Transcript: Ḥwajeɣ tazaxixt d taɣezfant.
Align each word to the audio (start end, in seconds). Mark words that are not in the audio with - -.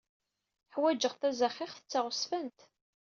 Ḥwajeɣ 0.73 1.13
tazaxixt 1.15 1.83
d 1.85 1.89
taɣezfant. 1.91 2.59